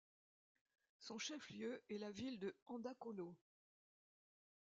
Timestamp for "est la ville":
1.91-2.39